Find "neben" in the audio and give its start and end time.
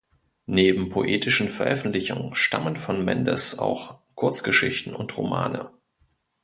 0.47-0.89